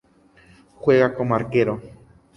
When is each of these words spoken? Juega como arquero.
Juega 0.79 1.13
como 1.13 1.35
arquero. 1.35 1.79